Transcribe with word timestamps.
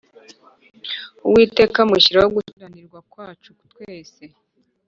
‘Uwiteka 1.27 1.77
amushyiraho 1.85 2.29
gukiranirwa 2.37 2.99
kwacu 3.11 3.49
twese.’ 3.71 4.23